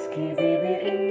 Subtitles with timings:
[0.00, 1.09] eski bir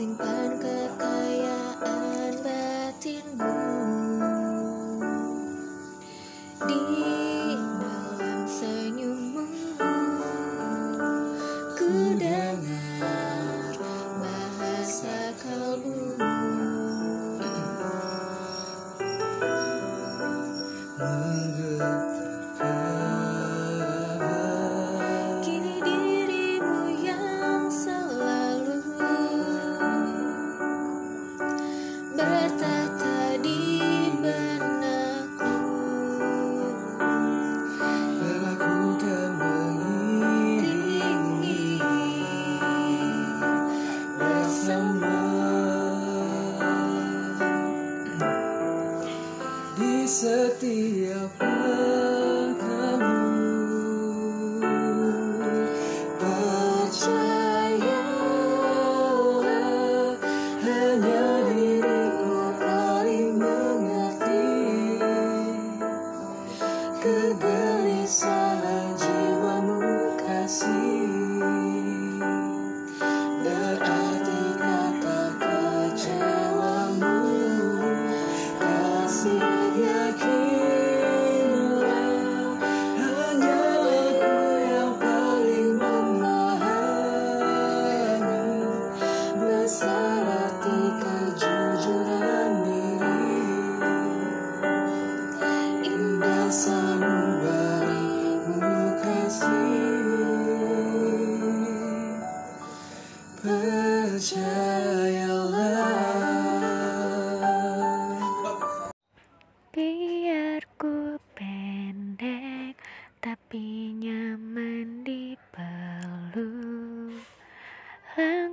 [0.00, 0.39] passing.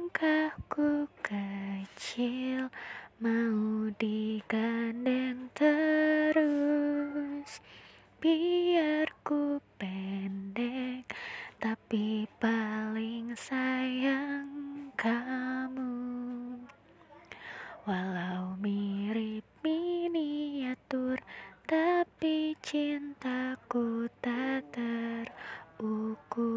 [0.08, 2.72] Langkahku kecil
[3.20, 6.40] mau digandeng terus?
[8.16, 11.12] Biar ku pendek
[11.60, 14.48] tapi paling sayang
[14.96, 16.00] kamu.
[17.84, 21.20] Walau mirip miniatur
[21.68, 26.48] Tapi cintaku tak terukur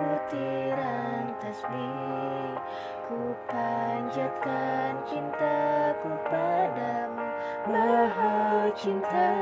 [0.00, 2.56] butiran tasbih.
[3.04, 7.26] Ku panjatkan cintaku padamu
[7.68, 9.36] Maha cinta.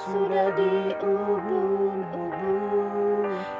[0.00, 2.00] Sudah diubun-ubun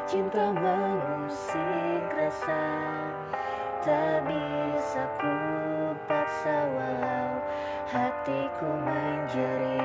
[0.08, 2.64] Cinta mengusik rasa.
[3.80, 5.32] Tak bisa ku
[6.04, 7.40] paksa walau
[7.88, 9.79] hatiku menjerit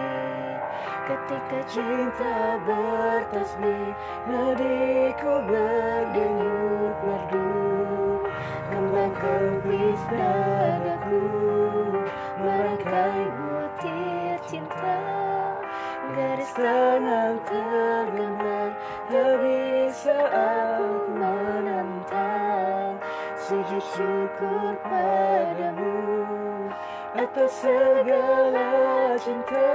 [1.26, 3.98] Ketika cinta bertasbih
[4.30, 7.50] Nadiku berdenyut merdu.
[8.70, 11.26] Kembang kempis dadaku
[12.38, 15.02] Merangkai butir cinta.
[16.14, 18.70] Garis tangan tergambar
[19.10, 23.02] Tak bisa aku menentang
[23.42, 25.98] Sujud syukur padamu
[27.18, 29.74] Atas segala cinta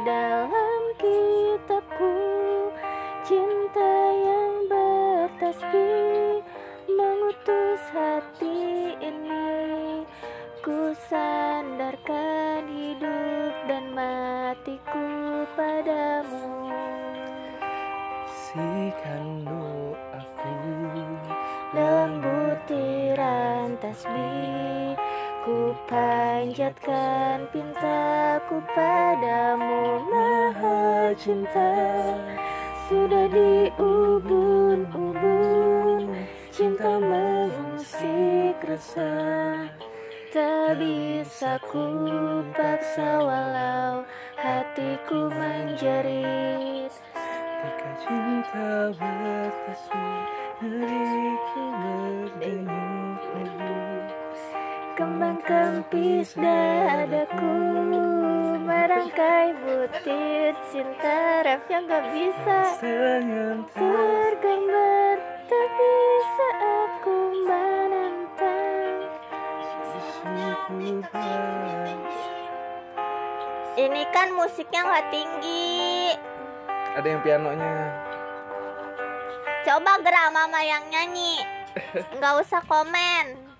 [0.00, 2.16] dalam kitabku.
[3.22, 6.40] Cinta yang bertasbih
[6.88, 10.08] mengutus hati ini.
[10.64, 15.08] Ku sandarkan hidup dan matiku
[15.52, 16.72] padamu.
[18.32, 20.56] Sikan doaku.
[21.72, 24.71] Dalam butiran tasbih
[25.42, 31.74] Ku panjatkan pintaku padamu Maha cinta.
[32.86, 36.14] Sudah diubun-ubun
[36.54, 39.66] cinta mengusik resah
[40.30, 41.90] Tak bisa ku
[42.54, 44.06] paksa walau
[44.38, 46.94] hatiku menjerit.
[47.58, 50.22] Ketika cinta bertasbih
[50.62, 53.91] Diriku berdenyut
[55.02, 57.58] neduh Kembang kempis dadaku
[58.62, 64.30] Merangkai butir cinta Ref yang gak bisa tergambar.
[65.50, 68.94] Tak bisa aku menentang
[73.74, 76.14] Ini kan musiknya gak tinggi.
[76.94, 77.74] Ada yang pianonya.
[79.66, 81.42] Coba gerak mama yang nyanyi.
[82.20, 83.51] Nggak usah komen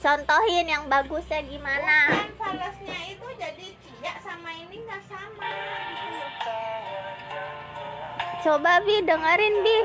[0.00, 2.24] Contohin yang bagusnya gimana.
[2.40, 5.52] Falasnya itu jadi cia sama ini nggak sama
[8.40, 9.78] Coba Bi dengerin Bi.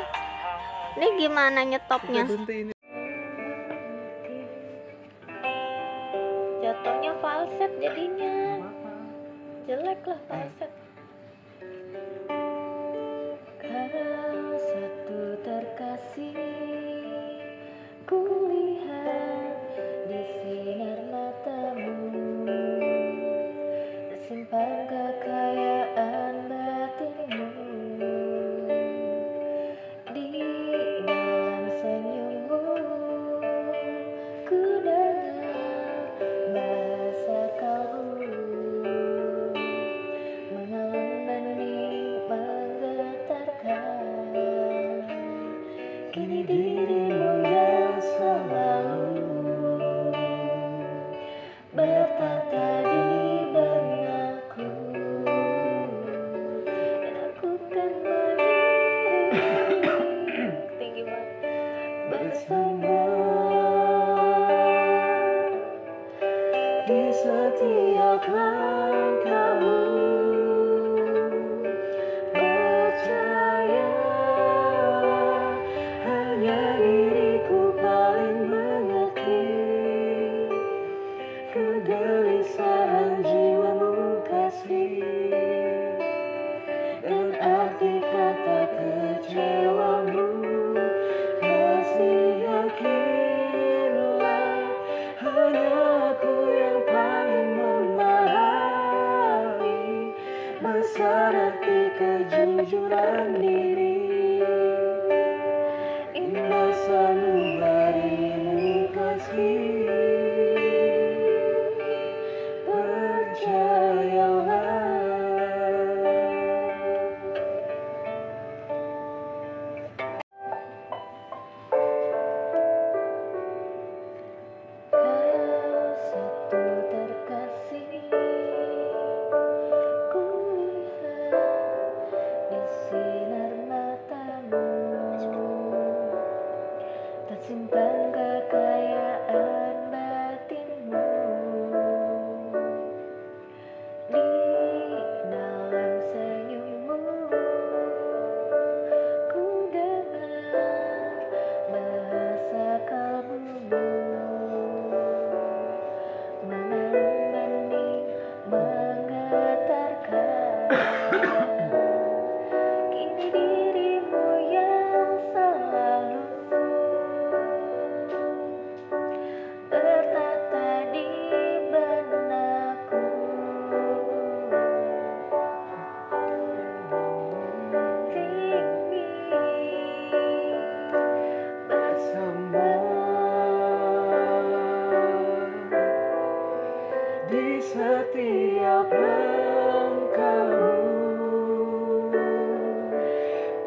[0.96, 2.24] Ini gimana nyetopnya?
[6.64, 8.64] Jatuhnya falset jadinya.
[9.68, 10.65] Jelek lah falset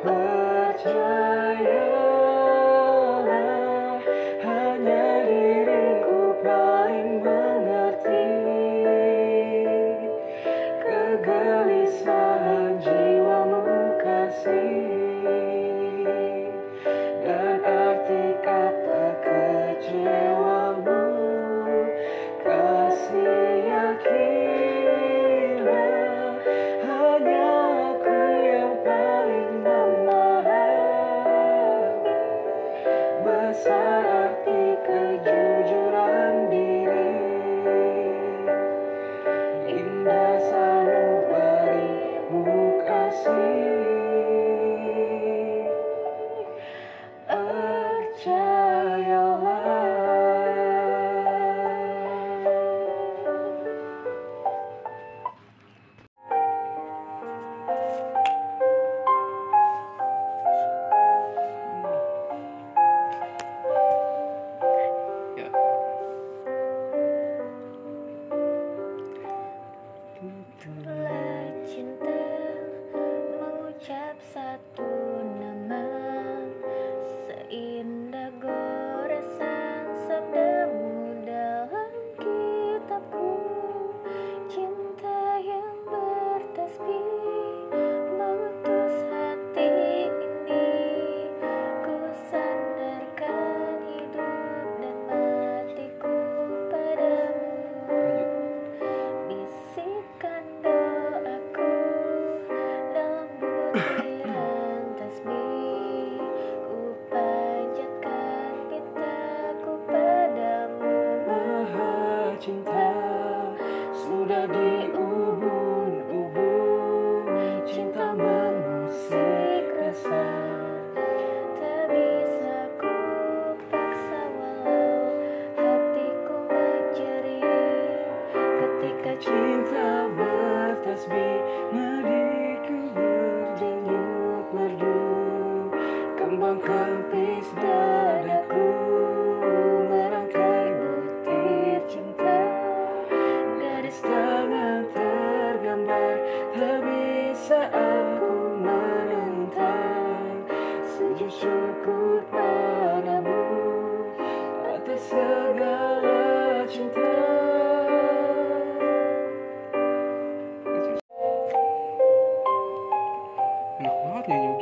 [0.05, 1.98] Let your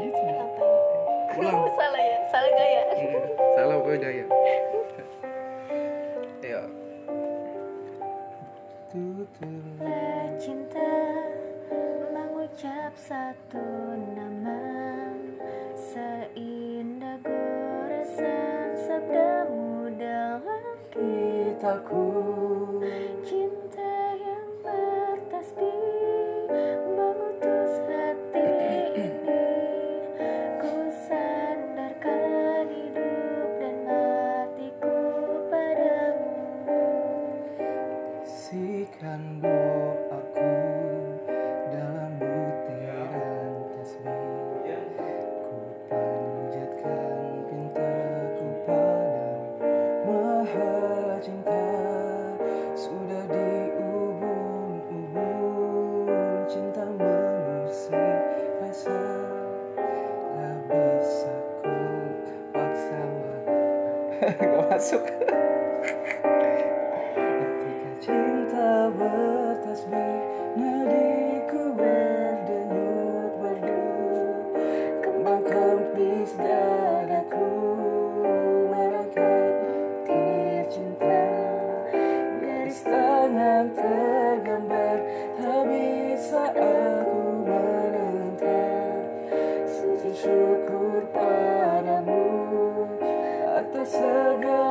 [0.06, 0.66] begitu
[1.36, 2.82] Ulang salah ya salah gaya.
[2.96, 3.20] Iya,
[3.52, 4.24] Salah pokoknya gaya.
[6.40, 6.62] Ayo
[8.88, 9.64] Tutur
[10.40, 10.92] cinta
[12.14, 13.66] mengucap satu
[14.16, 14.62] nama.
[15.76, 22.04] Seindah goresan sabdamu dalam Kitaku
[83.56, 84.98] tangan tergambar
[85.40, 89.00] Tak bisa aku menentang.
[89.64, 92.28] Sujud syukur padamu
[93.48, 94.65] Atas segala